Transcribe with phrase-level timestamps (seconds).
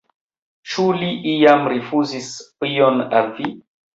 [0.71, 2.31] Ĉu li iam rifuzis
[2.71, 3.53] ion al vi?